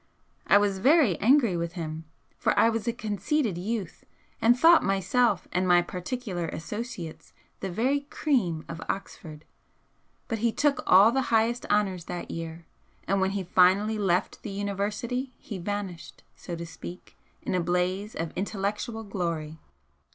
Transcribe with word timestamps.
I 0.47 0.57
was 0.57 0.79
very 0.79 1.15
angry 1.19 1.55
with 1.55 1.73
him, 1.73 2.05
for 2.39 2.57
I 2.57 2.69
was 2.69 2.87
a 2.87 2.91
conceited 2.91 3.55
youth 3.59 4.03
and 4.41 4.57
thought 4.57 4.83
myself 4.83 5.47
and 5.51 5.67
my 5.67 5.83
particular 5.83 6.47
associates 6.47 7.33
the 7.59 7.69
very 7.69 7.99
cream 8.09 8.65
of 8.67 8.81
Oxford, 8.89 9.45
but 10.27 10.39
he 10.39 10.51
took 10.51 10.81
all 10.87 11.11
the 11.11 11.21
highest 11.29 11.67
honours 11.67 12.05
that 12.05 12.31
year, 12.31 12.65
and 13.07 13.21
when 13.21 13.29
he 13.37 13.43
finally 13.43 13.99
left 13.99 14.41
the 14.41 14.49
University 14.49 15.33
he 15.37 15.59
vanished, 15.59 16.23
so 16.35 16.55
to 16.55 16.65
speak, 16.65 17.15
in 17.43 17.53
a 17.53 17.59
blaze 17.59 18.15
of 18.15 18.33
intellectual 18.35 19.03
glory. 19.03 19.59